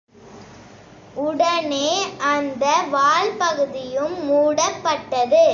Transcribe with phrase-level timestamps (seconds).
[1.15, 1.89] உடனே
[2.17, 2.65] அந்த
[2.91, 5.43] வால்பகுதியும் மூடப்பட்டது.